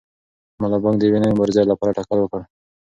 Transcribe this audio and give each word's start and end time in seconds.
ملا 0.61 0.77
بانګ 0.83 0.97
د 0.99 1.03
یوې 1.07 1.19
نوې 1.21 1.33
مبارزې 1.35 1.63
لپاره 1.71 1.95
تکل 1.97 2.17
وکړ. 2.19 2.41